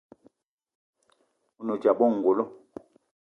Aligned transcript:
A 1.59 1.61
ne 1.63 1.71
odzap 1.73 1.99
ayi 2.03 2.07
ongolo. 2.13 2.43